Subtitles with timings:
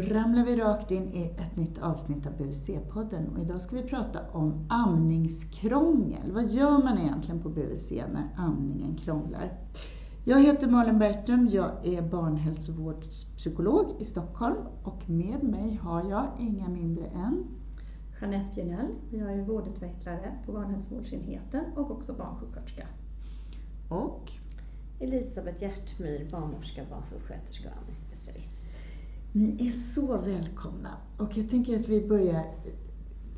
[0.00, 3.82] Då ramlar vi rakt in i ett nytt avsnitt av BVC-podden och idag ska vi
[3.82, 6.32] prata om amningskrångel.
[6.32, 9.52] Vad gör man egentligen på BVC när amningen krånglar?
[10.24, 16.68] Jag heter Malin Bergström, jag är barnhälsovårdspsykolog i Stockholm och med mig har jag inga
[16.68, 17.44] mindre än
[18.20, 22.86] Jeanette Björnell, jag är vårdutvecklare på barnhälsovårdsenheten och också barnsjuksköterska.
[23.88, 24.32] Och
[24.98, 28.09] Elisabeth Hjärtmyr, barnmorska, barnsjuksköterska och amningsspecialist.
[29.32, 30.88] Ni är så välkomna.
[31.16, 32.44] Och jag tänker att vi börjar,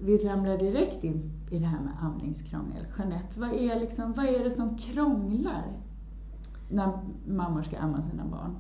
[0.01, 2.87] vi ramlar direkt in i det här med amningskrångel.
[2.99, 5.65] Jeanette, vad är, liksom, vad är det som krånglar
[6.69, 8.57] när mammor ska amma sina barn?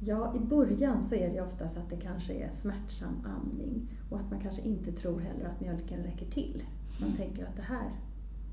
[0.00, 4.30] Ja, i början så är det oftast att det kanske är smärtsam amning och att
[4.30, 6.62] man kanske inte tror heller att mjölken räcker till.
[7.00, 7.90] Man tänker att det här,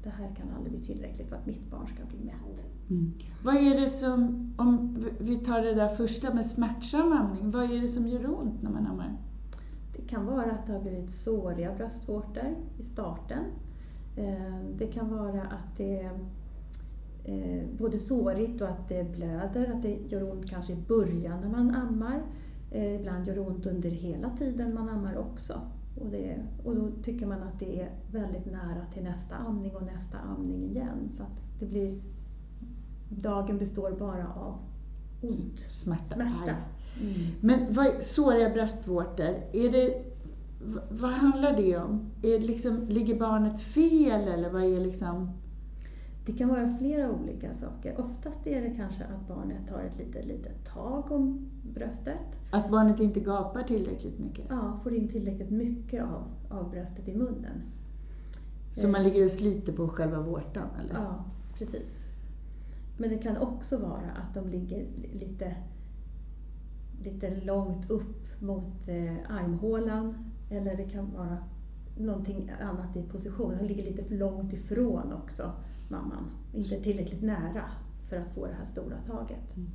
[0.03, 2.59] det här kan aldrig bli tillräckligt för att mitt barn ska bli mätt.
[2.89, 3.13] Mm.
[3.43, 7.81] Vad är det som, om vi tar det där första med smärtsam amning, vad är
[7.81, 9.17] det som gör ont när man ammar?
[9.95, 13.43] Det kan vara att det har blivit såriga bröstvårtor i starten.
[14.15, 16.11] Eh, det kan vara att det är
[17.23, 21.49] eh, både sårigt och att det blöder, att det gör ont kanske i början när
[21.49, 22.21] man ammar.
[22.71, 25.61] Eh, ibland gör det ont under hela tiden man ammar också.
[26.01, 29.83] Och, det, och då tycker man att det är väldigt nära till nästa amning och
[29.83, 31.09] nästa amning igen.
[31.17, 32.01] Så att det blir
[33.09, 34.59] dagen består bara av
[35.21, 35.59] ont.
[35.69, 36.15] Smärta.
[36.15, 36.55] Smärta.
[37.01, 37.13] Mm.
[37.41, 40.03] Men vad, såriga bröstvårtor, är det,
[40.89, 42.11] vad handlar det om?
[42.23, 45.38] Är det liksom, ligger barnet fel eller vad är liksom?
[46.25, 48.01] Det kan vara flera olika saker.
[48.01, 52.19] Oftast är det kanske att barnet tar ett litet, litet tag om bröstet.
[52.51, 54.45] Att barnet inte gapar tillräckligt mycket?
[54.49, 57.61] Ja, får in tillräckligt mycket av, av bröstet i munnen.
[58.71, 60.67] Så man ligger och sliter på själva vårtan?
[60.79, 60.93] Eller?
[60.93, 61.25] Ja,
[61.57, 62.05] precis.
[62.97, 65.55] Men det kan också vara att de ligger lite,
[67.03, 70.31] lite långt upp mot eh, armhålan.
[70.49, 71.37] Eller det kan vara
[71.97, 73.57] någonting annat i positionen.
[73.57, 75.51] De ligger lite för långt ifrån också,
[75.89, 76.31] mamman.
[76.53, 77.63] Inte tillräckligt nära
[78.09, 79.55] för att få det här stora taget.
[79.57, 79.69] Mm.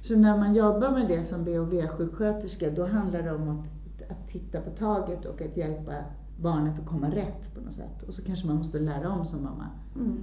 [0.00, 4.60] Så när man jobbar med det som BHV-sjuksköterska, då handlar det om att, att titta
[4.60, 5.92] på taget och att hjälpa
[6.36, 8.02] barnet att komma rätt på något sätt.
[8.06, 9.66] Och så kanske man måste lära om som mamma.
[9.94, 10.18] Mm.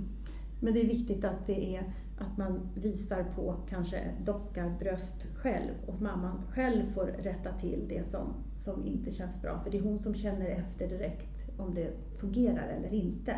[0.60, 5.74] Men det är viktigt att det är att man visar på kanske dockar bröst själv
[5.86, 9.60] och mamman själv får rätta till det som, som inte känns bra.
[9.64, 13.36] För det är hon som känner efter direkt om det fungerar eller inte.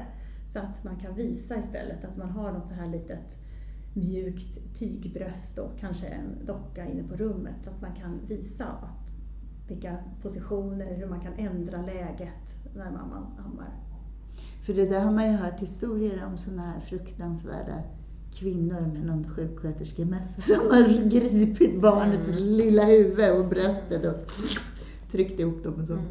[0.49, 3.37] Så att man kan visa istället att man har något så här litet
[3.93, 9.11] mjukt tygbröst och kanske en docka inne på rummet så att man kan visa att
[9.67, 13.73] vilka positioner, hur man kan ändra läget när mamman ammar.
[14.65, 17.83] För det där har man ju hört historier om sådana här fruktansvärda
[18.33, 22.43] kvinnor med någon sjuksköterskemössa som har gripit barnets mm.
[22.43, 24.31] lilla huvud och bröstet och
[25.11, 25.93] tryckt ihop dem och så.
[25.93, 26.05] Mm.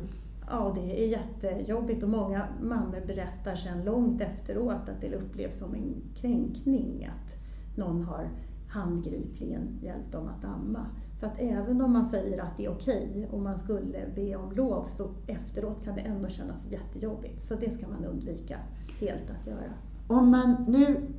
[0.50, 5.74] Ja, det är jättejobbigt och många mammor berättar sen långt efteråt att det upplevs som
[5.74, 7.36] en kränkning att
[7.76, 8.28] någon har
[8.68, 10.86] handgripligen hjälpt dem att amma.
[11.20, 14.52] Så att även om man säger att det är okej och man skulle be om
[14.52, 17.42] lov så efteråt kan det ändå kännas jättejobbigt.
[17.42, 18.58] Så det ska man undvika
[19.00, 19.72] helt att göra.
[20.06, 21.12] Om man nu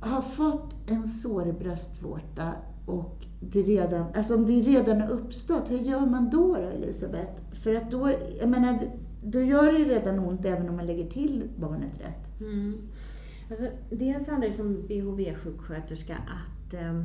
[0.00, 2.54] har fått en sårig bröstvårta
[2.86, 7.42] och det redan, alltså om det redan har uppstått, hur gör man då, då Elisabeth?
[7.62, 8.10] För att då,
[8.40, 8.90] jag menar,
[9.22, 12.40] då gör det redan ont även om man lägger till barnet rätt.
[12.40, 12.78] Mm.
[13.50, 17.04] Alltså, dels handlar det som BHV-sjuksköterska att eh,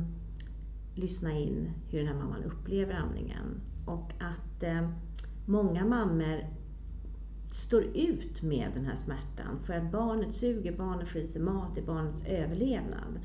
[0.94, 3.60] lyssna in hur den här mamman upplever amningen.
[3.86, 4.88] Och att eh,
[5.46, 6.44] många mammor
[7.50, 11.74] står ut med den här smärtan för att barnet suger, barnet får i sig mat,
[11.74, 13.20] det är barnets överlevnad.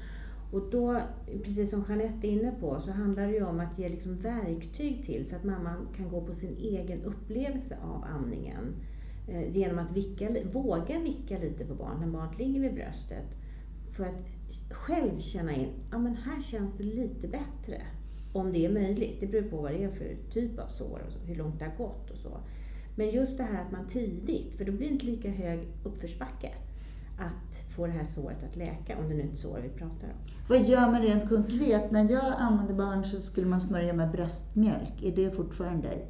[0.52, 1.02] Och då,
[1.44, 5.06] precis som Jeanette är inne på, så handlar det ju om att ge liksom verktyg
[5.06, 8.76] till så att mamman kan gå på sin egen upplevelse av amningen.
[9.28, 13.38] Eh, genom att vicka, våga vicka lite på barnet när barnet ligger vid bröstet.
[13.96, 14.26] För att
[14.72, 17.82] själv känna in, ja men här känns det lite bättre.
[18.34, 19.20] Om det är möjligt.
[19.20, 21.78] Det beror på vad det är för typ av sår och hur långt det har
[21.78, 22.38] gått och så.
[22.96, 26.52] Men just det här att man tidigt, för då blir det inte lika hög uppförsbacke,
[27.18, 30.08] att få det här såret att läka, om det nu är ett sår vi pratar
[30.08, 30.16] om.
[30.50, 31.92] Vad gör man rent konkret?
[31.92, 35.04] När jag ammade barn så skulle man smörja med bröstmjölk.
[35.04, 36.02] Är det fortfarande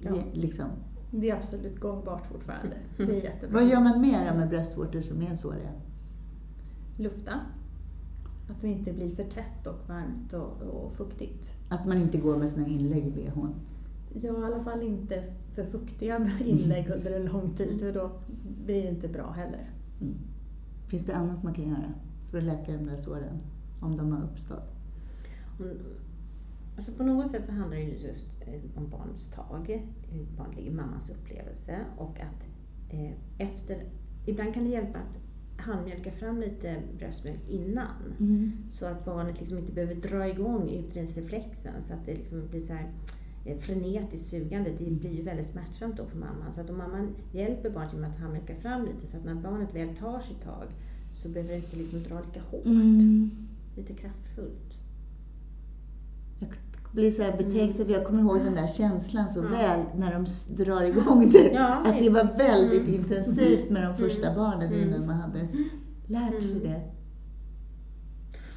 [0.00, 0.10] ja.
[0.32, 0.66] liksom?
[1.10, 2.76] Det är absolut gångbart fortfarande.
[2.96, 3.60] Det är jättebra.
[3.60, 5.70] Vad gör man mer med bröstvårtor som är såriga?
[6.96, 7.32] Lufta.
[8.50, 11.54] Att det inte blir för tätt och varmt och, och fuktigt.
[11.68, 13.54] Att man inte går med såna inlägg i bhn?
[14.14, 15.24] Ja, i alla fall inte
[15.54, 18.10] för fuktiga inlägg under en lång tid, för då
[18.64, 19.70] blir det inte bra heller.
[20.00, 20.14] Mm.
[20.88, 21.92] Finns det annat man kan göra
[22.30, 23.42] för att läka de där såren,
[23.80, 24.74] om de har uppstått?
[26.76, 29.82] Alltså på något sätt så handlar det just eh, om barnets tag,
[30.36, 32.44] barnet ligger, mammas upplevelse och att
[32.90, 33.84] eh, efter,
[34.26, 35.18] ibland kan det hjälpa att
[35.64, 38.14] handmjölka fram lite bröstmjölk innan.
[38.20, 38.52] Mm.
[38.70, 42.72] Så att barnet liksom inte behöver dra igång utredningsreflexen så att det liksom blir så
[42.72, 42.90] här
[43.50, 44.70] eh, frenetiskt sugande.
[44.78, 46.52] Det blir ju väldigt smärtsamt då för mamman.
[46.54, 49.74] Så att om mamman hjälper barnet genom att handmjölka fram lite så att när barnet
[49.74, 50.66] väl tar sitt tag
[51.14, 52.64] så behöver det inte liksom dra lika hårt.
[52.66, 53.30] Mm.
[53.76, 54.72] Lite kraftfullt.
[56.40, 56.48] Jag
[56.92, 59.48] blir så här betänksam, för jag kommer ihåg den där känslan så Ja.
[59.48, 60.26] väl när de
[60.64, 61.52] drar igång det.
[61.52, 62.94] Ja, att det var väldigt Mm.
[62.94, 64.38] intensivt med de första Mm.
[64.38, 64.88] barnen Mm.
[64.88, 65.48] innan man hade
[66.06, 66.62] lärt sig Mm.
[66.62, 66.80] det.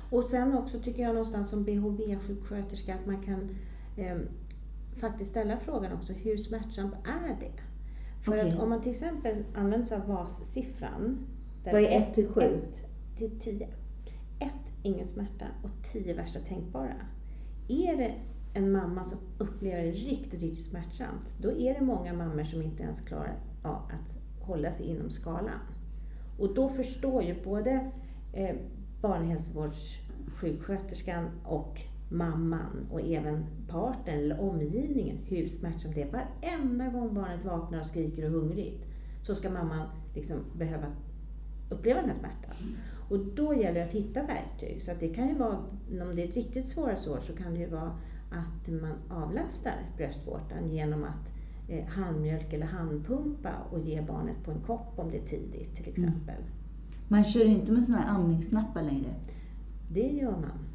[0.10, 3.50] Och sen också tycker jag någonstans som BHV-sjuksköterska att man kan
[3.98, 4.18] eh,
[5.00, 7.52] faktiskt ställa frågan också, hur smärtsamt är det?
[8.24, 8.52] För Okej.
[8.52, 11.18] att om man till exempel använder sig av VAS-siffran.
[11.66, 12.42] Vad är ett- ett till sju?
[12.42, 12.86] ett
[13.18, 13.68] till 10.
[14.40, 14.52] 1,
[14.84, 16.94] ingen smärta och 10 värsta tänkbara.
[17.68, 18.14] Är det
[18.54, 22.84] en mamma som upplever det riktigt, riktigt smärtsamt, då är det många mammor som inte
[22.84, 24.18] ens klarar av att
[24.48, 25.60] hålla sig inom skalan.
[26.40, 27.92] Och då förstår ju både
[28.34, 28.56] eh,
[29.02, 36.12] barnhälsovårdssjuksköterskan och mamman och även partnern eller omgivningen hur smärtsamt det är.
[36.12, 38.86] Varenda gång barnet vaknar och skriker och är hungrigt
[39.22, 40.86] så ska mamman liksom behöva
[41.70, 42.56] uppleva den här smärtan.
[43.10, 44.82] Och då gäller det att hitta verktyg.
[44.82, 45.58] Så att det kan ju vara,
[46.02, 47.92] om det är ett riktigt svåra sår så kan det ju vara
[48.32, 51.30] att man avlastar bröstvårtan genom att
[51.70, 55.90] eh, handmjölk eller handpumpa och ge barnet på en kopp om det är tidigt till
[55.90, 56.44] exempel.
[57.08, 59.16] Man kör inte med såna här amningsnappar längre.
[59.90, 60.71] Det gör man.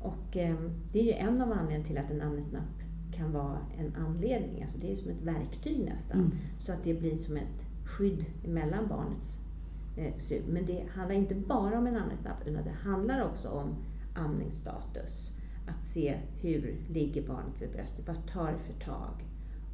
[0.00, 0.56] Och eh,
[0.92, 4.62] det är ju en av anledningarna till att en amningsnapp kan vara en anledning.
[4.62, 6.18] Alltså det är som ett verktyg nästan.
[6.18, 6.30] Mm.
[6.58, 9.36] Så att det blir som ett skydd mellan barnets
[9.96, 10.42] eh.
[10.48, 13.74] Men det handlar inte bara om en amningsnapp utan det handlar också om
[14.14, 15.32] amningsstatus.
[15.66, 19.24] Att se hur ligger barnet vid bröstet, vad tar det för tag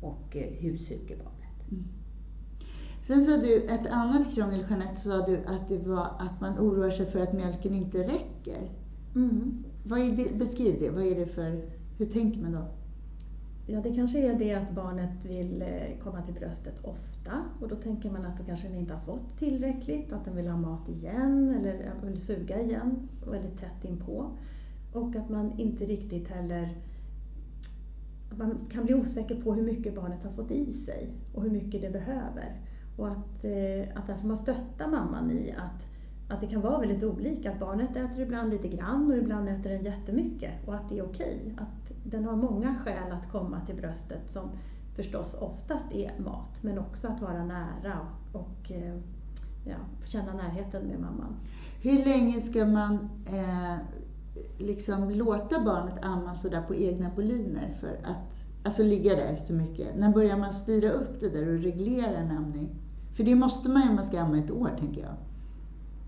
[0.01, 1.85] och eh, hur suger barnet.
[3.03, 6.91] Sen sa du, ett annat krångel Jeanette, sa du att det var att man oroar
[6.91, 8.71] sig för att mjölken inte räcker.
[9.15, 9.65] Mm.
[9.87, 11.63] Vad är det, beskriv det, vad är det för,
[11.99, 12.69] hur tänker man då?
[13.67, 17.77] Ja, det kanske är det att barnet vill eh, komma till bröstet ofta och då
[17.77, 20.89] tänker man att då kanske den inte har fått tillräckligt, att den vill ha mat
[20.89, 24.31] igen eller vill suga igen väldigt tätt inpå.
[24.93, 26.77] Och att man inte riktigt heller
[28.31, 31.51] att man kan bli osäker på hur mycket barnet har fått i sig och hur
[31.51, 32.61] mycket det behöver.
[32.97, 35.87] Och att, eh, att därför man stöttar mamman i att,
[36.35, 37.53] att det kan vara väldigt olika.
[37.53, 41.05] Att barnet äter ibland lite grann och ibland äter den jättemycket och att det är
[41.05, 41.55] okej.
[41.59, 44.51] Att den har många skäl att komma till bröstet som
[44.97, 48.01] förstås oftast är mat men också att vara nära
[48.33, 48.95] och, och eh,
[49.65, 51.37] ja, känna närheten med mamman.
[51.83, 52.95] Hur länge ska man
[53.27, 53.77] eh,
[54.59, 59.97] liksom låta barnet amma sådär på egna boliner för att, alltså ligga där så mycket?
[59.97, 62.69] När börjar man styra upp det där och reglera en amning?
[63.15, 65.15] För det måste man ju om man ska amma ett år, tänker jag.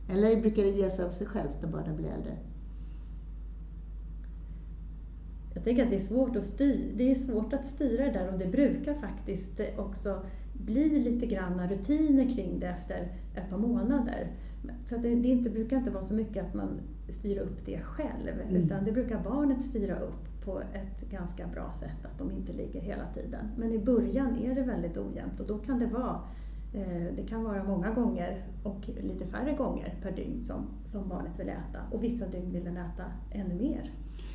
[0.09, 2.37] Eller brukar det ge sig av sig självt när barnen blir äldre?
[5.55, 8.33] Jag tänker att det är svårt att, styr, det är svårt att styra det där
[8.33, 10.23] och det brukar faktiskt också
[10.53, 14.29] bli lite granna rutiner kring det efter ett par månader.
[14.85, 16.69] Så det, det inte, brukar inte vara så mycket att man
[17.09, 18.57] styr upp det själv Mm.
[18.57, 22.81] utan det brukar barnet styra upp på ett ganska bra sätt, att de inte ligger
[22.81, 23.51] hela tiden.
[23.57, 26.21] Men i början är det väldigt ojämnt och då kan det vara
[27.17, 31.49] det kan vara många gånger och lite färre gånger per dygn som, som barnet vill
[31.49, 33.93] äta och vissa dygn vill den äta ännu mer.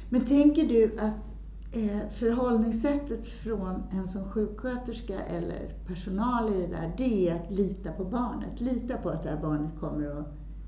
[0.09, 1.35] Men tänker du att
[1.71, 7.91] eh, förhållningssättet från en som sjuksköterska eller personal i det där, det är att lita
[7.91, 8.61] på barnet.
[8.61, 10.27] Lita på att det här barnet kommer att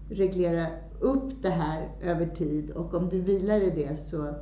[0.09, 0.65] reglera
[0.99, 4.33] upp det här över tid och om du vilar i det så,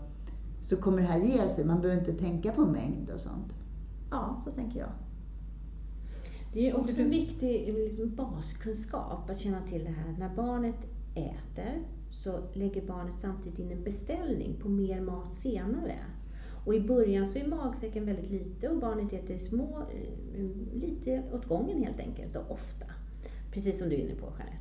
[0.62, 1.66] så kommer det här ge sig.
[1.66, 3.54] Man behöver inte tänka på mängd och sånt.
[4.12, 4.90] Ja, så tänker jag.
[6.54, 10.16] Det är också en viktig liksom, baskunskap att känna till det här.
[10.20, 10.76] När barnet
[11.16, 11.82] äter
[12.12, 15.96] så lägger barnet samtidigt in en beställning på mer mat senare.
[16.66, 19.78] Och i början så är magsäcken väldigt lite och barnet äter små,
[20.36, 22.86] eh, lite åt gången helt enkelt och ofta.
[23.52, 24.58] Precis som du är inne på Jeanette.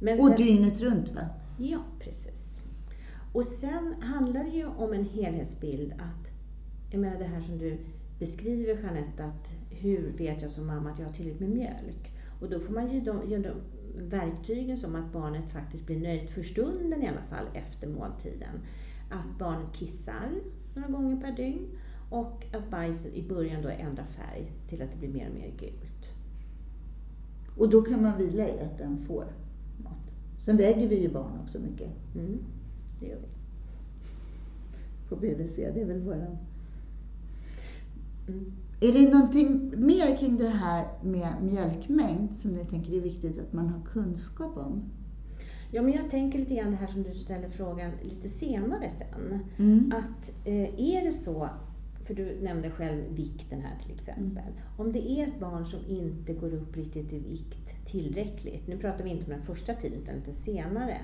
[0.00, 1.20] Men Och sen- dygnet runt va?
[1.58, 2.26] Ja, precis.
[3.32, 6.30] Och sen handlar det ju om en helhetsbild att,
[6.90, 7.78] jag menar det här som du
[8.20, 12.12] beskriver Jeanette, att hur vet jag som mamma att jag har tillräckligt med mjölk?
[12.40, 13.52] Och då får man ju de, ge de
[13.96, 18.60] verktygen som att barnet faktiskt blir nöjt för stunden i alla fall efter måltiden.
[19.10, 20.30] Att barnet kissar
[20.74, 21.66] några gånger per dygn
[22.10, 25.52] och att bajset i början då ändrar färg till att det blir mer och mer
[25.58, 26.14] gult.
[27.56, 29.24] Och då kan man vila i att den får
[29.84, 30.12] mat.
[30.38, 31.90] Sen väger vi ju barn också mycket.
[32.14, 32.38] Mm,
[33.00, 33.28] det gör vi.
[35.08, 35.56] på BVC.
[35.56, 36.36] Det är väl våran...
[38.32, 38.52] Mm.
[38.80, 43.52] Är det någonting mer kring det här med mjölkmängd som ni tänker är viktigt att
[43.52, 44.82] man har kunskap om?
[45.70, 49.40] Ja, men jag tänker lite grann det här som du ställer frågan lite senare sen.
[49.58, 49.92] Mm.
[49.92, 51.48] Att eh, är det så,
[52.06, 54.52] för du nämnde själv vikten här till exempel.
[54.76, 59.04] Om det är ett barn som inte går upp riktigt i vikt tillräckligt, nu pratar
[59.04, 61.00] vi inte om den första tiden utan lite senare.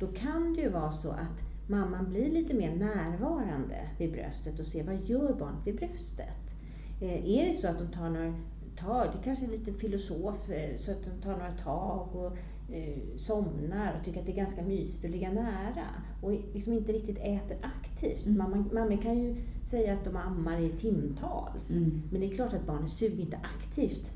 [0.00, 4.66] Då kan det ju vara så att mamman blir lite mer närvarande vid bröstet och
[4.66, 6.57] ser vad gör barnet vid bröstet.
[7.00, 8.34] Eh, är det så att de tar några
[8.76, 12.36] tag, det kanske är lite filosof, eh, så att de tar några tag och
[12.74, 15.86] eh, somnar och tycker att det är ganska mysigt att ligga nära
[16.22, 18.26] och liksom inte riktigt äter aktivt.
[18.26, 18.38] Mm.
[18.38, 19.36] Mamma, mamma kan ju
[19.70, 22.02] säga att de ammar i timtals, Mm.
[22.12, 24.10] men det är klart att barnet suger inte aktivt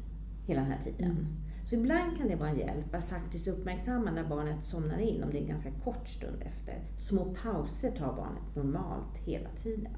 [0.46, 1.10] hela den här tiden.
[1.10, 1.26] Mm.
[1.68, 5.30] Så ibland kan det vara en hjälp att faktiskt uppmärksamma när barnet somnar in, om
[5.30, 6.74] det är en ganska kort stund efter.
[6.98, 9.92] Små pauser tar barnet normalt hela tiden.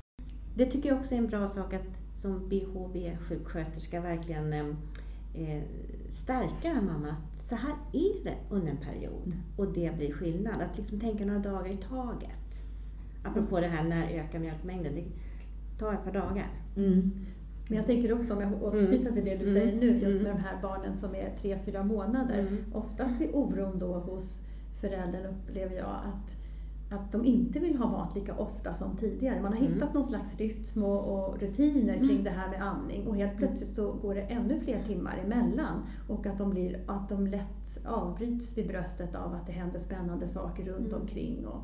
[0.57, 4.67] Det tycker jag också är en bra sak att som BHV-sjuksköterska verkligen eh,
[5.35, 5.63] eh,
[6.13, 10.13] stärka den här mamman att så här är det under en period och det blir
[10.13, 10.61] skillnad.
[10.61, 12.63] Att liksom tänka några dagar i taget.
[13.25, 15.05] Apropå det här när ökar mjölkmängden, det
[15.79, 16.49] tar ett par dagar.
[16.77, 17.11] Mm.
[17.69, 19.55] Men jag tänker också, om jag återknyter till det du Mm.
[19.55, 20.23] säger nu, just Mm.
[20.23, 22.39] med de här barnen som är 3-4 månader.
[22.39, 22.57] Mm.
[22.73, 24.41] Oftast är oron då hos
[24.81, 26.37] föräldern, upplever jag, att,
[26.95, 29.41] att de inte vill ha mat lika ofta som tidigare.
[29.43, 29.73] Man har Mm.
[29.73, 32.25] hittat någon slags rytm och, och rutiner kring Mm.
[32.25, 36.27] det här med amning och helt plötsligt så går det ännu fler timmar emellan och
[36.27, 40.65] att de, blir, att de lätt avbryts vid bröstet av att det händer spännande saker
[40.65, 41.01] runt Mm.
[41.01, 41.47] omkring.
[41.47, 41.63] Och,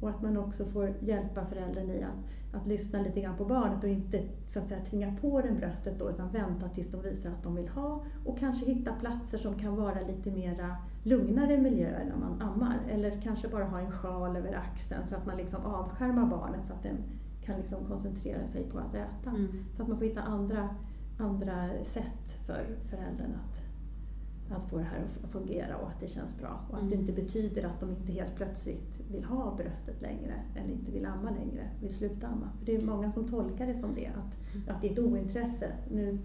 [0.00, 3.84] och att man också får hjälpa föräldern i att, att lyssna lite grann på barnet
[3.84, 7.30] och inte så att säga, tvinga på den bröstet då, utan vänta tills de visar
[7.30, 12.04] att de vill ha och kanske hitta platser som kan vara lite mera lugnare miljöer
[12.04, 12.78] när man ammar.
[12.88, 16.72] Eller kanske bara ha en sjal över axeln så att man liksom avskärmar barnet så
[16.72, 16.96] att den
[17.44, 19.30] kan liksom koncentrera sig på att äta.
[19.30, 19.64] Mm.
[19.76, 20.68] Så att man får hitta andra,
[21.18, 23.65] andra sätt för föräldern att,
[24.50, 26.60] att få det här att fungera och att det känns bra.
[26.70, 27.00] Och att det Mm.
[27.00, 31.30] inte betyder att de inte helt plötsligt vill ha bröstet längre eller inte vill amma
[31.30, 32.50] längre, vill sluta amma.
[32.58, 35.72] För det är många som tolkar det som det, att, att det är ett ointresse.
[35.92, 36.18] Nu,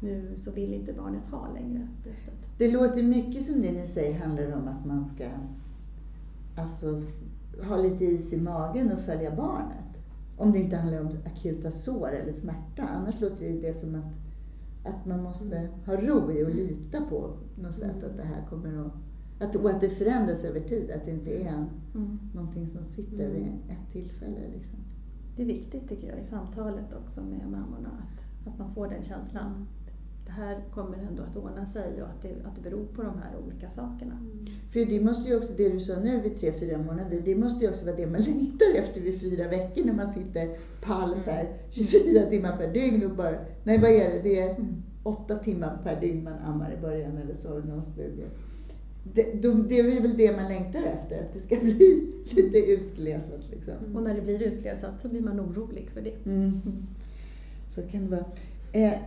[0.00, 2.34] nu så vill inte barnet ha längre bröstet.
[2.58, 5.24] Det låter mycket som det ni säger handlar om att man ska
[6.56, 7.02] alltså,
[7.68, 9.76] ha lite is i magen och följa barnet.
[10.36, 12.82] Om det inte handlar om akuta sår eller smärta.
[12.82, 14.04] Annars låter det, det som att,
[14.84, 18.86] att man måste ha ro i och lita på något sätt att det här kommer
[18.86, 18.92] att
[19.40, 21.70] att, och att det förändras över tid, att det inte är en,
[22.34, 23.32] någonting som sitter Mm.
[23.32, 24.40] vid ett tillfälle.
[24.54, 24.78] Liksom.
[25.36, 29.04] Det är viktigt tycker jag i samtalet också med mammorna att, att man får den
[29.04, 29.66] känslan.
[30.30, 33.18] Det här kommer ändå att ordna sig och att det, att det beror på de
[33.18, 34.18] här olika sakerna.
[34.72, 37.64] För det måste ju också, det du sa nu vid tre, fyra månader, det måste
[37.64, 40.48] ju också vara det man längtar efter vid fyra veckor när man sitter
[40.80, 43.34] pall så här 24 timmar per dygn och bara,
[43.64, 44.56] nej vad är det, det är
[45.02, 48.26] åtta timmar per dygn man ammar i början eller så i någon studie.
[49.14, 53.50] Det, då, det är väl det man längtar efter, att det ska bli lite utglesat
[53.50, 53.96] liksom.
[53.96, 56.14] Och när det blir utglesat så blir man orolig för det.
[56.26, 56.60] Mm.
[57.68, 58.24] Så kan det vara.
[58.72, 58.98] Eh,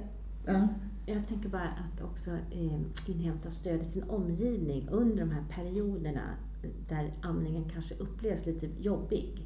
[0.46, 0.68] ja.
[1.06, 6.36] Jag tänker bara att också eh, inhämta stöd i sin omgivning under de här perioderna
[6.90, 9.46] där amningen kanske upplevs lite jobbig.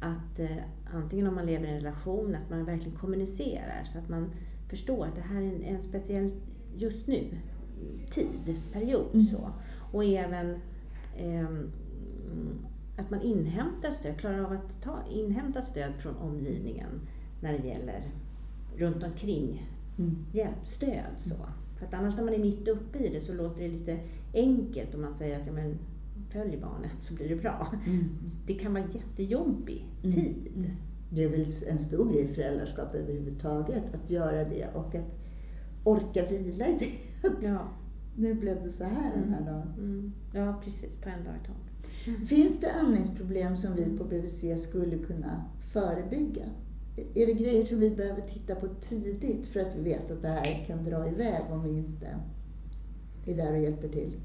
[0.00, 0.56] Att eh,
[0.94, 4.30] antingen om man lever i en relation, att man verkligen kommunicerar så att man
[4.68, 6.30] förstår att det här är en, en speciell,
[6.76, 7.24] just nu,
[8.10, 9.06] tid, period.
[9.14, 9.26] Mm.
[9.26, 9.50] Så.
[9.92, 10.60] Och även
[11.16, 11.70] ehm,
[12.96, 17.00] att man inhämtar stöd, klarar av att ta, inhämta stöd från omgivningen
[17.40, 18.02] när det gäller
[18.76, 19.66] runt omkring
[20.00, 20.16] Mm.
[20.32, 21.14] hjälp, stöd.
[21.18, 21.34] Så.
[21.78, 23.98] För att annars när man är mitt uppe i det så låter det lite
[24.34, 25.78] enkelt om man säger att ja, men,
[26.32, 27.74] följ barnet så blir det bra.
[27.86, 28.04] Mm.
[28.46, 30.14] Det kan vara jättejobbig Mm.
[30.16, 30.52] tid.
[30.56, 30.70] Mm.
[31.10, 35.16] Det är väl en stor grej i föräldraskap överhuvudtaget, att göra det och att
[35.84, 37.28] orka vila i det.
[37.46, 37.68] Ja.
[38.16, 39.72] Nu blev det så här den här dagen.
[39.78, 40.12] Mm.
[40.34, 40.98] ja, precis.
[41.00, 42.28] Ta en dag i taget.
[42.28, 46.42] Finns det amningsproblem som vi på BVC skulle kunna förebygga?
[47.14, 50.28] Är det grejer som vi behöver titta på tidigt för att vi vet att det
[50.28, 52.06] här kan dra iväg om vi inte
[53.26, 54.20] är där och hjälper till?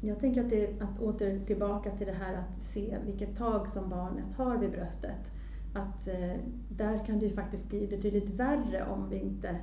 [0.00, 3.90] Jag tänker att, det, att åter tillbaka till det här att se vilket tag som
[3.90, 5.32] barnet har vid bröstet.
[5.74, 6.36] Att eh,
[6.68, 9.56] där kan det ju faktiskt bli betydligt värre om vi inte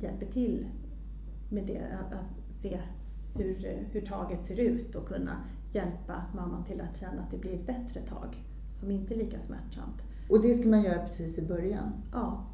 [0.00, 0.66] hjälper till
[1.48, 1.80] med det.
[2.00, 2.80] Att, att se
[3.34, 7.54] hur, hur taget ser ut och kunna hjälpa mamman till att känna att det blir
[7.54, 8.44] ett bättre tag
[8.80, 10.02] som inte är lika smärtsamt.
[10.30, 11.92] Och det ska man göra precis i början.
[12.12, 12.44] Ja,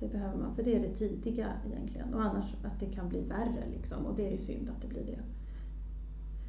[0.00, 0.54] det behöver man.
[0.54, 2.14] För det är det tidiga egentligen.
[2.14, 4.06] Och annars att det kan bli värre liksom.
[4.06, 5.18] Och det är ju synd att det blir det.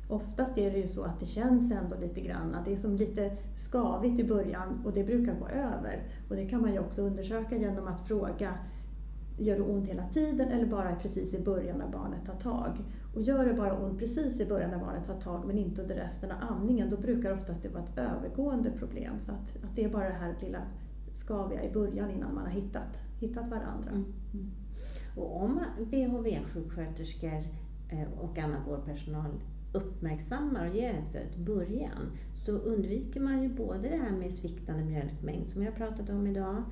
[0.07, 2.95] oftast är det ju så att det känns ändå lite grann, att det är som
[2.95, 6.03] lite skavigt i början och det brukar gå över.
[6.29, 8.57] Och det kan man ju också undersöka genom att fråga
[9.37, 12.71] Gör det ont hela tiden eller bara precis i början när barnet tar tag?
[13.13, 15.95] Och gör det bara ont precis i början när barnet tar tag men inte under
[15.95, 19.19] resten av amningen, då brukar oftast det vara ett övergående problem.
[19.19, 20.61] Så att, att det är bara det här lilla
[21.13, 23.89] skaviga i början innan man har hittat, hittat varandra.
[23.89, 24.13] Mm.
[24.33, 24.51] Mm.
[25.15, 27.43] Och om BHV-sjuksköterskor
[27.89, 29.31] eh, och annan vårdpersonal
[29.73, 34.33] uppmärksammar och ger en stöd i början så undviker man ju både det här med
[34.33, 36.63] sviktande mjölkmängd som vi har pratat om idag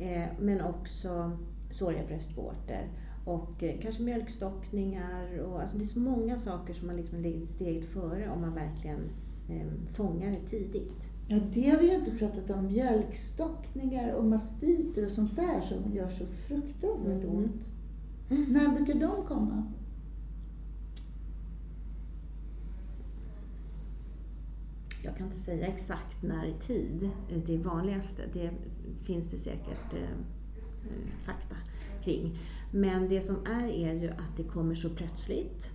[0.00, 1.38] eh, men också
[1.70, 2.88] såriga bröstvårtor
[3.28, 5.38] och eh, kanske mjölkstockningar.
[5.38, 8.54] Och, alltså det är så många saker som man liksom ligger steget före om man
[8.54, 9.00] verkligen
[9.48, 11.10] eh, fångar det tidigt.
[11.28, 12.66] Ja, det har vi ju inte pratat om.
[12.66, 17.36] Mjölkstockningar och mastiter och sånt där som gör så fruktansvärt mm.
[17.36, 17.70] ont.
[18.30, 18.52] Mm.
[18.52, 19.72] När brukar de komma?
[25.04, 27.10] Jag kan inte säga exakt när i tid.
[27.46, 28.50] Det vanligaste, det
[29.06, 30.18] finns det säkert eh,
[30.84, 31.56] Eh, fakta
[32.04, 32.38] kring.
[32.70, 35.70] Men det som är är ju att det kommer så plötsligt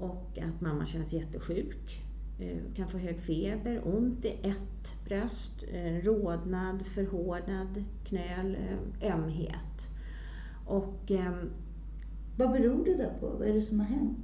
[0.00, 2.04] och att mamma känner sig jättesjuk.
[2.40, 8.56] Eh, kan få hög feber, ont i ett bröst, eh, rodnad, förhårdnad knöl,
[9.02, 9.88] ömhet.
[10.66, 11.50] Och, ehm,
[12.36, 13.26] Vad beror det där på?
[13.26, 14.18] Vad är det som har hänt?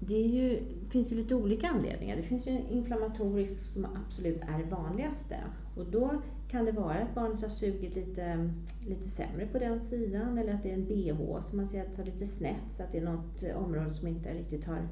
[0.00, 2.16] Det ju, finns ju lite olika anledningar.
[2.16, 5.36] Det finns ju inflammatorisk som absolut är vanligaste.
[5.76, 6.22] Och då
[6.54, 8.50] kan det vara att barnet har sugit lite,
[8.88, 11.96] lite sämre på den sidan eller att det är en bh som man ser att
[11.96, 14.88] det lite snett så att det är något område som inte riktigt har,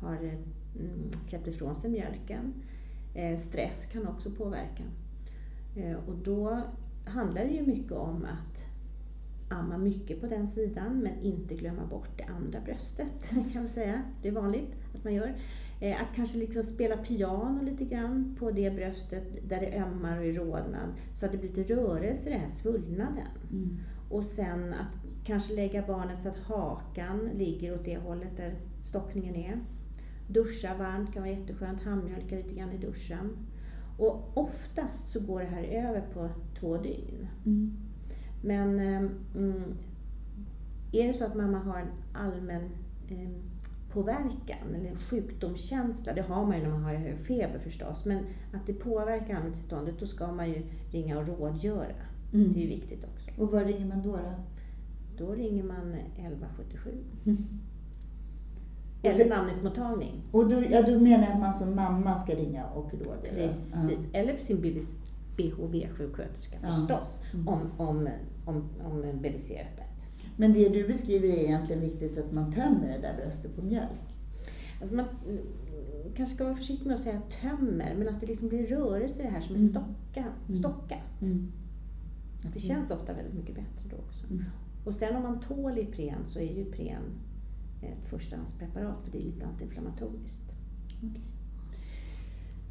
[0.00, 2.54] har mm, släppt ifrån sig mjölken.
[3.14, 4.82] Eh, stress kan också påverka.
[5.76, 6.62] Eh, och då
[7.04, 8.64] handlar det ju mycket om att
[9.48, 14.02] amma mycket på den sidan men inte glömma bort det andra bröstet kan man säga.
[14.22, 15.34] Det är vanligt att man gör.
[15.80, 20.24] Eh, att kanske liksom spela piano lite grann på det bröstet där det ömmar och
[20.24, 23.28] är rodnad så att det blir lite rörelse i den här svullnaden.
[23.50, 23.78] Mm.
[24.10, 29.36] Och sen att kanske lägga barnet så att hakan ligger åt det hållet där stockningen
[29.36, 29.58] är.
[30.26, 33.36] Duscha varmt kan vara jätteskönt, handmjölka lite grann i duschen.
[33.98, 36.28] Och oftast så går det här över på
[36.60, 37.28] två dygn.
[37.46, 37.76] Mm.
[38.42, 39.74] Men ehm, mm,
[40.92, 42.62] är det så att mamma har en allmän
[43.08, 43.28] eh,
[43.92, 48.18] påverkan eller sjukdomskänsla, det har man ju när man har hög feber förstås, men
[48.52, 51.94] att det påverkar allmäntillståndet, då ska man ju ringa och rådgöra.
[52.32, 52.52] Mm.
[52.52, 53.42] Det är ju viktigt också.
[53.42, 54.12] Och vad ringer man då?
[54.12, 54.20] Då,
[55.26, 56.90] då ringer man 1177.
[57.26, 57.44] Mm.
[59.02, 60.22] Eller det, namningsmottagning.
[60.32, 63.20] Och då, ja, du menar att man som mamma ska ringa och rådgöra?
[63.20, 63.56] Precis.
[63.72, 64.18] Ja.
[64.18, 64.86] Eller sin
[65.36, 66.68] BHV-sjuksköterska ja.
[66.68, 67.48] förstås, mm.
[67.48, 68.08] om, om,
[68.44, 69.88] om, om BVC är öppet.
[70.40, 74.16] Men det du beskriver är egentligen viktigt att man tömmer det där bröstet på mjölk.
[74.80, 75.06] Alltså man
[76.16, 79.24] kanske ska vara försiktig med att säga tömmer, men att det liksom blir rörelse i
[79.24, 79.70] det här som är mm.
[79.70, 80.58] stocka, mm.
[80.58, 81.22] stockat.
[81.22, 81.52] Mm.
[82.54, 84.26] Det känns ofta väldigt mycket bättre då också.
[84.26, 84.44] Mm.
[84.84, 87.02] Och sen om man tål Ipren så är ju Ipren
[87.82, 90.52] ett förstahandspreparat för det är lite antiinflammatoriskt.
[90.96, 91.22] Okay.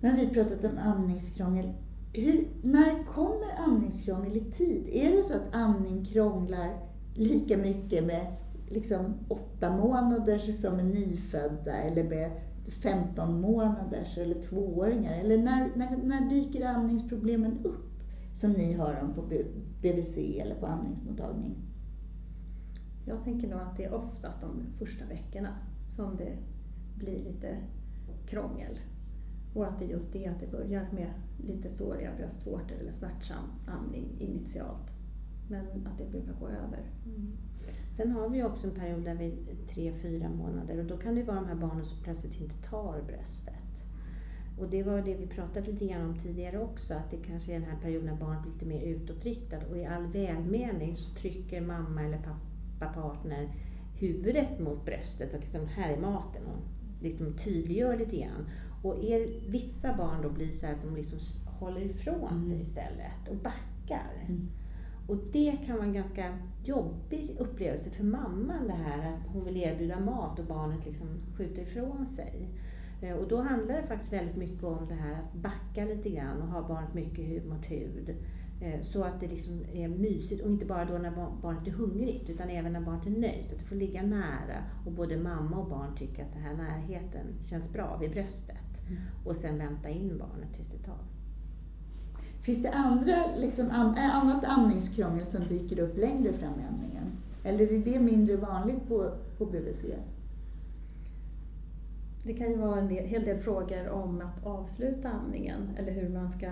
[0.02, 1.74] Nu har vi pratat om amningskrångel.
[2.14, 4.90] Hur, när kommer amningskrångel i tid?
[4.92, 6.80] Är det så att amning krånglar
[7.18, 8.36] lika mycket med
[8.68, 12.32] liksom åtta månaders som med nyfödda eller med
[12.84, 15.14] 15 månaders eller tvååringar?
[15.14, 18.04] Eller när, när, när dyker amningsproblemen upp
[18.34, 19.22] som ni har dem på
[19.82, 21.56] BVC eller på amningsmottagning?
[23.06, 25.56] Jag tänker nog att det är oftast de första veckorna
[25.88, 26.38] som det
[26.96, 27.58] blir lite
[28.26, 28.80] krångel.
[29.54, 33.44] Och att det är just det att det börjar med lite såriga bröstvårtor eller smärtsam
[33.68, 34.97] amning initialt.
[35.48, 36.80] Men att det brukar gå över.
[37.06, 37.38] Mm.
[37.98, 41.16] Sen har vi också en period där vi är tre, fyra månader och då kan
[41.16, 43.54] det vara de här barnen som plötsligt inte tar bröstet.
[44.60, 47.60] Och det var det vi pratade lite grann om tidigare också, att det kanske är
[47.60, 51.62] den här perioden när barnet blir lite mer utåtriktat och i all välmening så trycker
[51.62, 53.50] mamma eller pappa, partner
[54.00, 58.50] huvudet mot bröstet, att liksom här är maten och liksom tydliggör lite grann.
[58.84, 62.50] Och er, vissa barn då blir så att de liksom håller ifrån mm.
[62.50, 64.26] sig istället och backar.
[64.28, 64.48] Mm.
[65.08, 69.58] Och det kan vara en ganska jobbig upplevelse för mamman det här att hon vill
[69.58, 72.50] erbjuda mat och barnet liksom skjuter ifrån sig.
[73.02, 76.42] Eh, och då handlar det faktiskt väldigt mycket om det här att backa lite grann
[76.42, 78.16] och ha barnet mycket hud mot hud.
[78.62, 82.30] Eh, så att det liksom är mysigt och inte bara då när barnet är hungrigt
[82.30, 83.52] utan även när barnet är nöjt.
[83.52, 87.26] Att det får ligga nära och både mamma och barn tycker att den här närheten
[87.46, 88.88] känns bra vid bröstet.
[88.88, 89.02] Mm.
[89.26, 91.17] Och sen vänta in barnet tills det tar.
[92.48, 93.66] Finns det andra, liksom,
[93.98, 97.04] annat amningskrångel som dyker upp längre fram i amningen?
[97.44, 99.86] Eller är det mindre vanligt på, på BVC?
[102.24, 106.10] det kan ju vara en del, hel del frågor om att avsluta amningen eller hur
[106.10, 106.52] man ska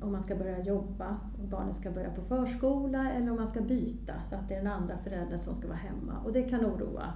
[0.00, 3.60] om man ska börja jobba och barnet ska börja på förskola eller om man ska
[3.60, 6.12] byta så att det är den andra föräldern som ska vara hemma.
[6.24, 7.12] Och det kan oroa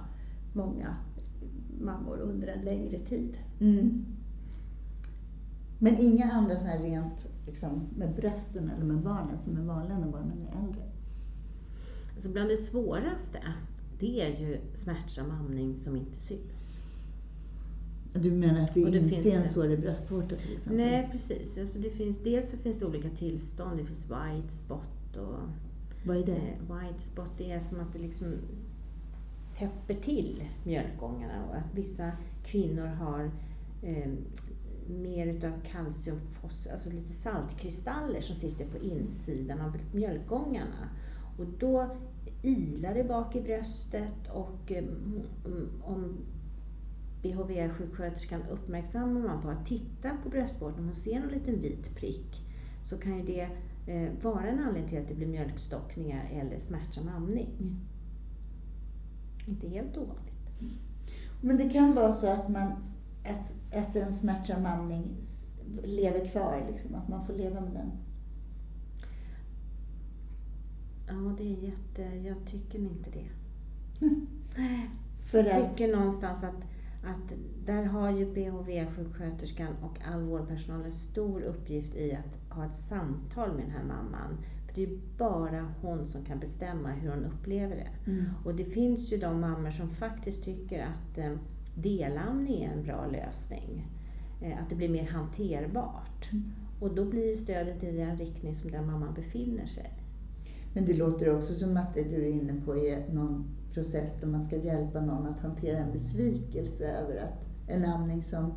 [0.53, 0.95] många
[1.81, 3.37] mammor under en längre tid.
[3.59, 4.05] Mm.
[5.79, 9.97] Men inga andra så här rent liksom, med brösten eller med barnen som är vanliga
[9.99, 10.81] när barnen är äldre?
[12.15, 13.39] Alltså bland det svåraste,
[13.99, 16.79] det är ju smärtsam amning som inte syns.
[18.13, 19.47] Du menar att det, det inte finns är en det.
[19.49, 20.85] sår i bröstvårtor till exempel?
[20.85, 21.57] Nej, precis.
[21.57, 23.77] Alltså det finns, dels så finns det olika tillstånd.
[23.77, 25.39] Det finns white spot och
[26.03, 26.31] Vad är det?
[26.35, 28.33] eh, white spot det är som att det liksom
[29.57, 32.11] täpper till mjölkgångarna och att vissa
[32.43, 33.31] kvinnor har
[33.83, 34.11] eh,
[34.89, 40.89] mer utav kalciumfos, alltså lite saltkristaller som sitter på insidan av mjölkgångarna.
[41.37, 41.97] Och då
[42.41, 44.83] ilar det bak i bröstet och eh,
[45.83, 46.17] om
[47.21, 52.45] BHV-sjuksköterskan uppmärksammar man på att titta på bröstvårtan, om hon ser någon liten vit prick,
[52.83, 53.49] så kan ju det
[53.87, 57.49] eh, vara en anledning till att det blir mjölkstockningar eller smärtsam amning.
[57.59, 57.75] Mm.
[59.47, 60.33] Inte helt ovanligt.
[61.41, 62.71] Men det kan vara så att, man,
[63.29, 65.17] att, att en smärtsam amning
[65.83, 67.91] lever kvar, liksom, att man får leva med den.
[71.07, 72.17] Ja, det är jätte...
[72.17, 73.27] Jag tycker inte det.
[75.31, 76.63] För Jag tycker någonstans att,
[77.03, 77.33] att
[77.65, 83.53] där har ju BHV-sjuksköterskan och all vårdpersonal en stor uppgift i att ha ett samtal
[83.53, 84.37] med den här mamman.
[84.67, 88.11] För det är ju bara hon som kan bestämma hur hon upplever det.
[88.11, 88.25] mm.
[88.45, 91.31] Och det finns ju de mammor som faktiskt tycker att eh,
[91.81, 93.87] delamning är en bra lösning.
[94.41, 96.31] Eh, att det blir mer hanterbart.
[96.31, 96.51] Mm.
[96.79, 99.93] Och då blir stödet i den riktning som den mamman befinner sig.
[100.73, 104.27] Men det låter också som att det du är inne på är någon process där
[104.27, 108.53] man ska hjälpa någon att hantera en besvikelse över att en amning som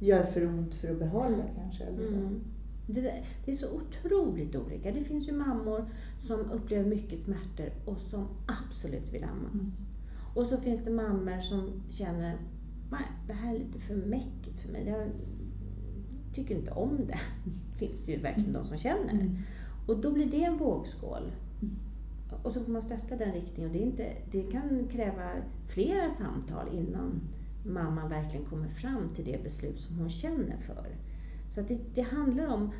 [0.00, 1.84] gör för ont för att behålla kanske.
[1.84, 2.14] Eller så.
[2.14, 2.40] Mm.
[2.86, 4.92] Det, det är så otroligt olika.
[4.92, 5.84] Det finns ju mammor
[6.26, 9.48] som upplever mycket smärtor och som absolut vill amma.
[9.52, 9.72] Mm.
[10.34, 12.36] Och så finns det mammor som känner,
[12.90, 14.86] nej det här är lite för mäckigt för mig.
[14.86, 15.10] Jag
[16.34, 17.20] tycker inte om det.
[17.78, 19.12] finns det ju verkligen de som känner.
[19.12, 19.38] Mm.
[19.86, 21.32] Och då blir det en vågskål.
[21.62, 21.76] Mm.
[22.42, 23.70] Och så får man stötta den riktningen.
[23.70, 25.30] Och det, är inte, det kan kräva
[25.68, 27.20] flera samtal innan
[27.64, 30.86] mamman verkligen kommer fram till det beslut som hon känner för.
[31.50, 32.72] Så att det, det handlar om,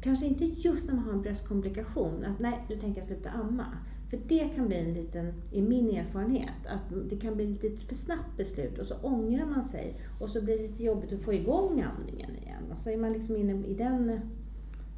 [0.00, 3.66] kanske inte just när man har en bröstkomplikation, att nej, nu tänker jag sluta amma.
[4.12, 7.94] För det kan bli en liten, i min erfarenhet, att det kan bli lite för
[7.94, 11.32] snabbt beslut och så ångrar man sig och så blir det lite jobbigt att få
[11.32, 12.62] igång amningen igen.
[12.70, 14.10] Och så är man liksom inne i den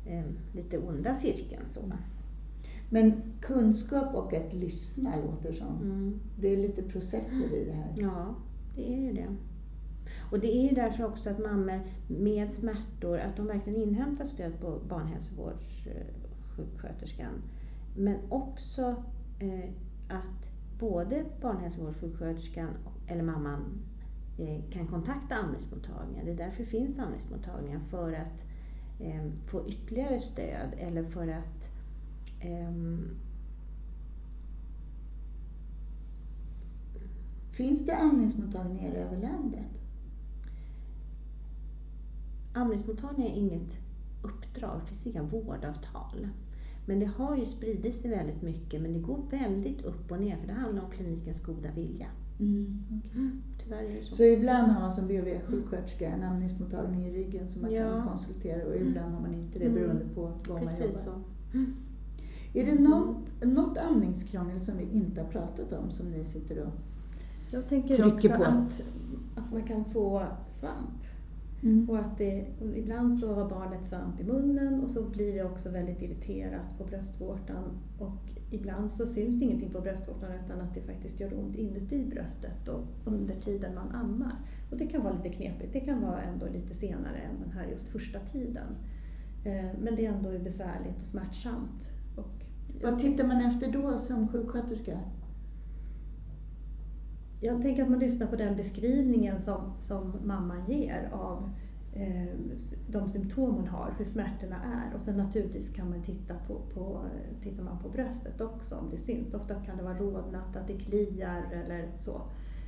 [0.06, 1.66] eh, lite onda cirkeln.
[1.66, 1.80] Så.
[2.90, 5.82] Men kunskap och att lyssna låter som.
[5.82, 6.20] Mm.
[6.40, 7.94] Det är lite processer i det här.
[7.96, 8.34] Ja,
[8.76, 9.36] det är ju det.
[10.30, 14.60] Och det är ju därför också att mammor med smärtor, att de verkligen inhämtar stöd
[14.60, 17.42] på barnhälsovårdssjuksköterskan.
[17.96, 18.96] Men också
[19.38, 19.70] eh,
[20.08, 22.68] att både barnhälsovårdssjuksköterskan
[23.06, 23.82] eller mamman
[24.38, 26.26] eh, kan kontakta amningsmottagningen.
[26.26, 28.44] Det är därför det finns amningsmottagningar, för att
[29.00, 31.68] eh, få ytterligare stöd eller för att
[32.40, 33.08] ehm,
[37.52, 39.66] Finns det amningsmottagningar över landet?
[42.52, 43.70] Amningsmottagning är inget
[44.22, 46.28] uppdrag, det finns inga vårdavtal.
[46.86, 50.36] Men det har ju spridit sig väldigt mycket, men det går väldigt upp och ner
[50.36, 52.06] för det handlar om klinikens goda vilja.
[52.40, 52.82] Mm.
[53.68, 54.14] det så.
[54.14, 57.90] Så ibland har man som BHV-sjuksköterska en amningsmottagning i ryggen som man Ja.
[57.90, 59.74] kan konsultera och ibland har man inte det Mm.
[59.78, 61.00] beroende på var man Precis jobbar.
[61.04, 61.20] så.
[62.58, 66.72] Är det något, något amningskrångel som vi inte har pratat om som ni sitter och...
[67.50, 68.44] Jag tänker Trycker också på.
[68.44, 68.82] att,
[69.34, 71.03] att man kan få svamp.
[71.88, 75.70] Och att det, ibland så har barnet svamp i munnen och så blir det också
[75.70, 77.64] väldigt irriterat på bröstvårtan.
[77.98, 82.04] Och ibland så syns det ingenting på bröstvårtan utan att det faktiskt gör ont inuti
[82.04, 84.36] bröstet och under tiden man ammar.
[84.70, 85.72] Och det kan vara lite knepigt.
[85.72, 88.66] Det kan vara ändå lite senare än den här just första tiden.
[89.44, 91.90] Eh, Men det är ändå besvärligt och smärtsamt.
[92.16, 92.44] Och
[92.82, 94.98] Vad tittar man efter då som sjuksköterska?
[97.44, 101.50] Jag tänker att man lyssnar på den beskrivningen som, som mamman ger av
[101.92, 102.36] eh,
[102.88, 104.94] de symptom hon har, hur smärtorna är.
[104.94, 107.04] Och sen naturligtvis kan man titta på, på,
[107.42, 109.34] tittar man på bröstet också om det syns.
[109.34, 112.22] Oftast kan det vara rodnat, att det kliar eller så.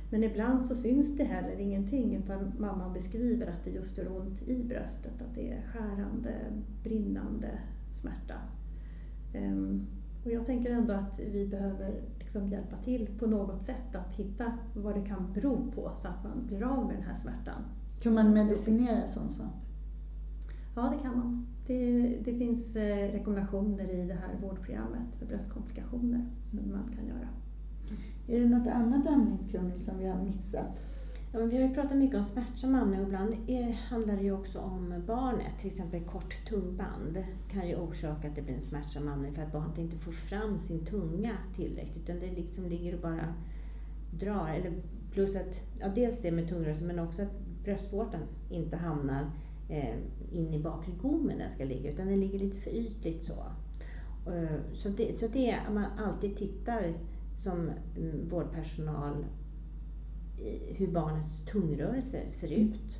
[0.09, 4.41] Men ibland så syns det heller ingenting utan mamman beskriver att det just gör ont
[4.47, 6.35] i bröstet, att det är skärande,
[6.83, 7.59] brinnande
[8.01, 8.35] smärta.
[9.33, 9.87] Ehm,
[10.27, 14.51] och jag tänker ändå att vi behöver liksom hjälpa till på något sätt att hitta
[14.73, 17.61] vad det kan bero på så att man blir av med den här smärtan.
[17.99, 19.53] Kan man medicinera sån svamp?
[20.75, 21.47] Ja, det kan man.
[21.67, 27.27] Det, det finns eh, rekommendationer i det här vårdprogrammet för bröstkomplikationer som man kan göra.
[28.27, 30.79] Är det något annat amningskrångel som vi har missat?
[31.31, 34.23] Ja, men vi har ju pratat mycket om smärtsam amning och ibland är, handlar det
[34.23, 35.59] ju också om barnet.
[35.59, 39.51] Till exempel kort tungband kan ju orsaka att det blir en smärtsam amning för att
[39.51, 43.33] barnet inte får fram sin tunga tillräckligt utan det liksom ligger och bara
[44.11, 44.49] drar.
[44.49, 44.73] Eller
[45.11, 49.31] plus att, ja, dels det med tungrörelsen men också att bröstvårtan inte hamnar
[49.69, 49.95] eh,
[50.31, 53.45] in i bakre gommen den ska ligga utan den ligger lite för ytligt så.
[54.31, 56.93] Eh, så det, så det är, man alltid tittar
[57.35, 59.25] som mm, vårdpersonal
[60.75, 62.61] hur barnets tungrörelse ser Mm.
[62.67, 62.99] ut.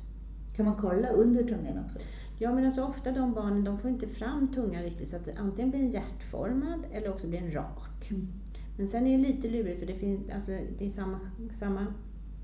[0.56, 1.98] Kan man kolla under tungan också?
[2.38, 5.34] Ja men alltså ofta de barnen de får inte fram tungan riktigt så att det
[5.38, 8.10] antingen blir en hjärtformad eller också blir en rak.
[8.10, 8.28] Mm.
[8.76, 11.18] Men sen är det lite lurigt för det, finns, alltså, det är samma,
[11.52, 11.86] samma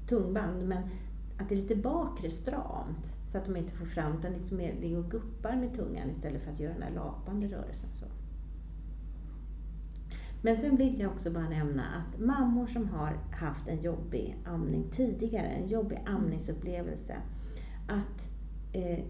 [0.09, 0.83] tungband men
[1.39, 4.99] att det är lite bakre stramt så att de inte får fram utan liksom ligger
[4.99, 7.89] och guppar med tungan istället för att göra den här lapande rörelsen.
[7.93, 8.07] Så.
[10.45, 14.85] Men sen vill jag också bara nämna att mammor som har haft en jobbig amning
[14.93, 17.17] tidigare, en jobbig amningsupplevelse,
[17.89, 18.31] att
[18.73, 19.05] eh,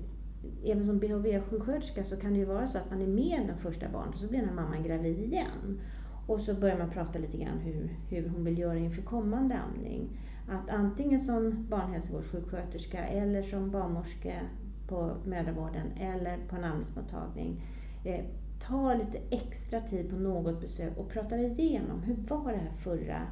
[0.65, 3.89] även som BHV-sjuksköterska så kan det ju vara så att man är med den första
[3.89, 5.81] barnet och så blir den här mamman gravid igen.
[6.27, 10.09] Och så börjar man prata lite grann hur, hur hon vill göra inför kommande amning.
[10.49, 14.41] Att antingen som barnhälsovårdssjuksköterska eller som barnmorska
[14.89, 17.65] på mödravården eller på en amningsmottagning
[18.05, 18.25] eh,
[18.67, 23.23] ta lite extra tid på något besök och prata igenom hur var det här förra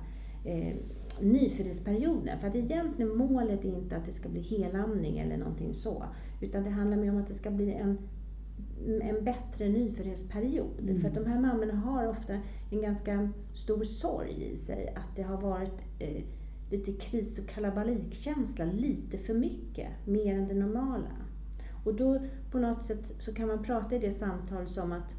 [0.44, 0.74] eh,
[1.20, 2.38] nyföddhetsperioden.
[2.38, 6.04] För att egentligen målet är inte att det ska bli helamning eller någonting så.
[6.40, 7.98] Utan det handlar mer om att det ska bli en,
[9.02, 10.80] en bättre nyföddhetsperiod.
[10.80, 11.00] Mm.
[11.00, 12.38] För att de här mammorna har ofta
[12.70, 14.92] en ganska stor sorg i sig.
[14.96, 16.22] Att det har varit eh,
[16.70, 21.16] lite kris och kalabalikkänsla, lite för mycket, mer än det normala.
[21.84, 22.18] Och då
[22.50, 25.14] på något sätt så kan man prata i det samtal som att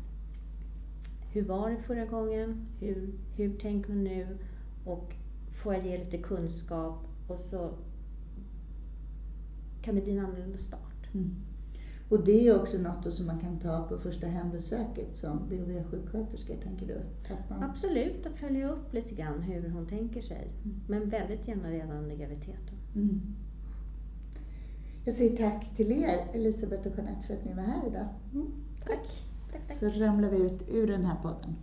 [1.33, 2.65] hur var det förra gången?
[2.79, 4.37] Hur, hur tänker man nu?
[4.85, 5.13] Och
[5.63, 7.05] får jag ge lite kunskap?
[7.27, 7.69] Och så
[9.81, 11.13] kan det bli en annorlunda start.
[11.13, 11.35] Mm.
[12.09, 16.87] Och det är också något som man kan ta på första hembesöket som BHV-sjuksköterska, tänker
[16.87, 17.01] du?
[17.49, 17.63] Man...
[17.63, 20.47] Absolut, att följa upp lite grann hur hon tänker sig.
[20.63, 20.79] Mm.
[20.87, 22.75] Men väldigt gärna redan under graviditeten.
[22.95, 23.21] Mm.
[25.05, 28.07] Jag säger tack till er, Elisabeth och Jeanette, för att ni var här idag.
[28.33, 28.47] Mm,
[28.79, 28.89] tack.
[28.89, 29.32] tack,
[29.67, 29.77] tack.
[29.77, 31.55] Så ramlar vi ut ur den här podden.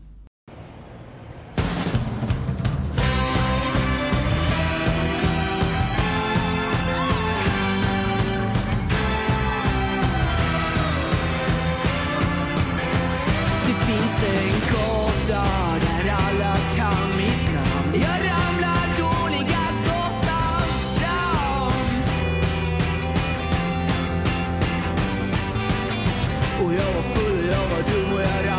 [27.83, 28.50] Full, jag var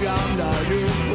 [0.00, 1.09] Människor ramlar runt